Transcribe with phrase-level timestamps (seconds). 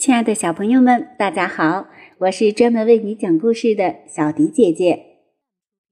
[0.00, 1.88] 亲爱的小朋友们，大家好！
[2.20, 5.18] 我是专门为你讲故事的小迪姐姐。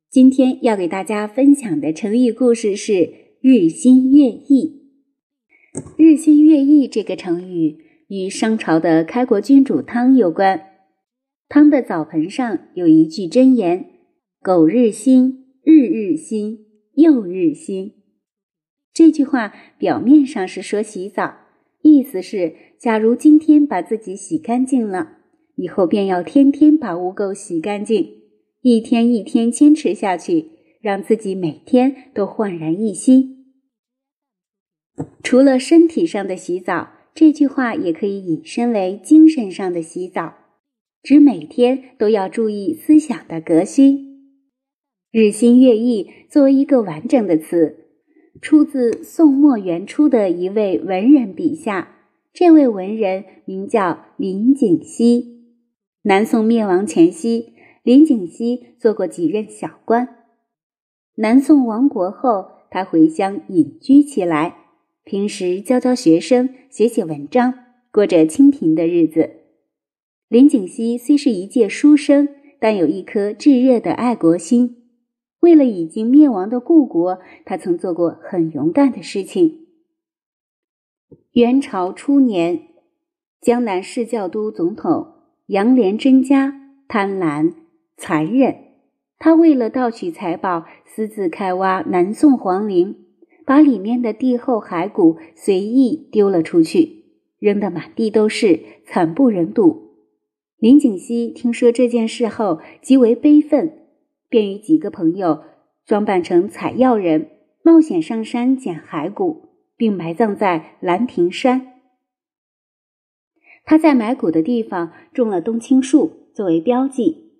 [0.09, 4.81] 今天要给大家分享的成语故事是“日新月异”。
[5.99, 10.63] 日新月异这个成语与商朝的开国君主汤有关。
[11.47, 13.91] 汤的澡盆上有一句箴言
[14.41, 16.61] ：“苟日新，日日新，
[16.95, 17.93] 又日新。”
[18.95, 21.41] 这句话表面上是说洗澡。
[21.83, 25.19] 意思是，假如今天把自己洗干净了，
[25.57, 28.09] 以后便要天天把污垢洗干净，
[28.63, 30.51] 一天一天坚持下去，
[30.81, 33.47] 让自己每天都焕然一新。
[35.25, 40.35] 除了身体上的洗澡，这句话也可以引申为精神上的洗澡，
[41.03, 44.07] 指每天都要注意思想的革新。
[45.11, 47.87] 日新月异作为一个完整的词。
[48.41, 51.98] 出自宋末元初的一位文人笔下，
[52.39, 55.43] 这位文人名叫林景熙。
[56.03, 60.09] 南宋灭亡前夕，林景熙做过几任小官。
[61.17, 64.55] 南宋亡国后，他回乡隐居起来，
[65.03, 67.55] 平时教教学生，写写文章，
[67.91, 69.31] 过着清贫的日子。
[70.29, 72.29] 林景熙虽是一介书生，
[72.61, 74.77] 但有一颗炙热的爱国心。
[75.41, 79.65] 为了已经灭亡的故国，他曾做过很勇敢的事情。
[81.33, 82.69] 元朝初年，
[83.41, 85.15] 江南市教都总统
[85.47, 87.55] 杨连真家贪婪
[87.97, 88.55] 残忍，
[89.19, 92.97] 他为了盗取财宝，私自开挖南宋皇陵，
[93.47, 97.05] 把里面的帝后骸骨随意丢了出去，
[97.39, 99.95] 扔得满地都是，惨不忍睹。
[100.59, 103.73] 林景熙听说这件事后，极为悲愤。
[104.29, 105.43] 便与几个朋友
[105.87, 107.31] 装扮成采药人，
[107.63, 109.48] 冒险上山捡骸骨，
[109.79, 111.75] 并埋葬在兰亭山。
[113.65, 117.33] 他在埋骨的地方种了冬青树作为标记，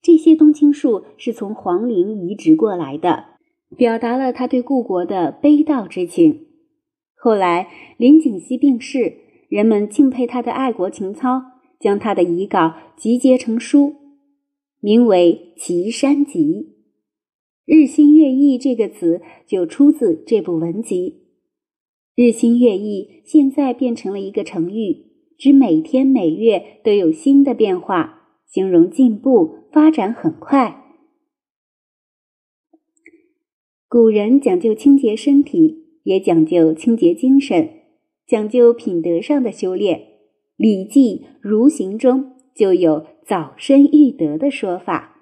[0.00, 3.26] 这些冬青树是从皇陵移植过来的，
[3.76, 6.46] 表达了他对故国的悲悼之情。
[7.14, 11.42] 后来林景熙病逝，人们敬佩他的爱国情操，
[11.78, 13.96] 将他的遗稿集结成书。
[14.80, 16.40] 名为《岐山集》，
[17.64, 21.21] 日新月异这个词就出自这部文集。
[22.14, 25.06] 日新月异现在变成了一个成语，
[25.38, 30.84] 指每天每月都有新的变化，形容进步发展很快。
[33.88, 37.70] 古人讲究清洁身体，也讲究清洁精神，
[38.26, 39.98] 讲究品德上的修炼，
[40.56, 43.06] 《礼记·如行》中就有。
[43.24, 45.14] 早生育德的说法，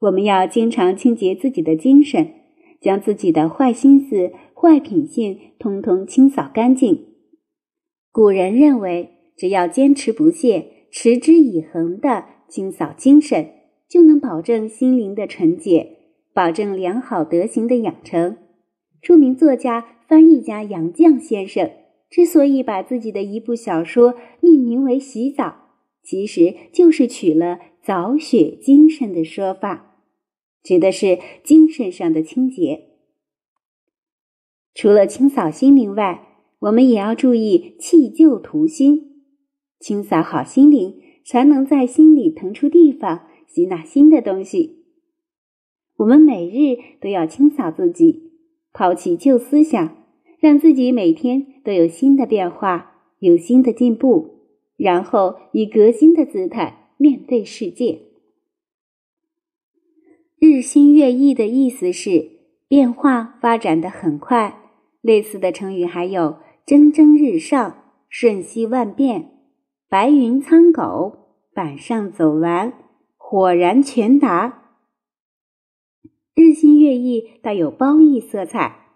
[0.00, 2.32] 我们要经常清洁自己的精神，
[2.80, 7.04] 将自己的坏心思、坏品性通通清扫干净。
[8.10, 13.50] 古人认为，只要坚持不懈、持之以恒的清扫精神，
[13.86, 15.98] 就能保证心灵的纯洁，
[16.32, 18.38] 保证良好德行的养成。
[19.02, 21.70] 著名作家、翻译家杨绛先生
[22.08, 25.44] 之所以把自己的一部小说命名为《洗澡》。
[26.02, 29.96] 其实就是取了“早雪精神”的说法，
[30.62, 32.95] 指的是精神上的清洁。
[34.76, 36.28] 除了清扫心灵外，
[36.58, 39.22] 我们也要注意弃旧图新，
[39.80, 44.84] 清扫好心灵，才能在心里腾出地方，吸纳新的东西。
[45.96, 48.32] 我们每日都要清扫自己，
[48.74, 49.96] 抛弃旧思想，
[50.38, 54.34] 让自己每天都有新的变化，有新的进步。
[54.76, 58.02] 然后以革新的姿态面对世界。
[60.38, 62.32] 日新月异的意思是
[62.68, 64.64] 变化发展的很快。
[65.06, 69.30] 类似的成语还有蒸蒸日上、瞬息万变、
[69.88, 72.72] 白云苍狗、板上走完、
[73.16, 74.64] 火然全达。
[76.34, 78.88] 日新月异带有褒义色彩，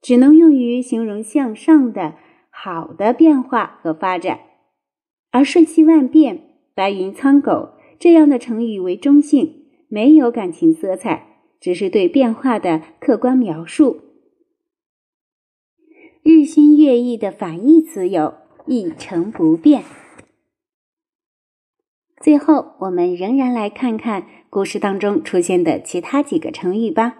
[0.00, 2.16] 只能用于形容向上的
[2.50, 4.40] 好的变化和发展。
[5.30, 14.11] 而瞬息万变、白云苍狗这样的成语为中性，没有感情色彩，只是对变化的客观描述。
[16.24, 18.34] 日新月异的反义词有
[18.66, 19.82] 一成不变。
[22.20, 27.16] 最后，我们仍然来看看故事当中出现的其他几个成语吧。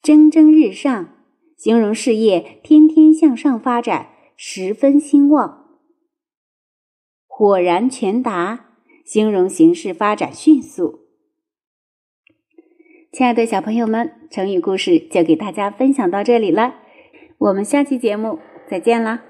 [0.00, 1.16] 蒸蒸日上，
[1.56, 5.80] 形容事业天天向上发展，十分兴旺。
[7.26, 11.00] 果然全达，形容形势发展迅速。
[13.10, 16.76] 亲爱的小朋友们，成语故事就给大家分享到这里了，
[17.40, 18.38] 我们下期节目
[18.68, 19.22] 再见啦！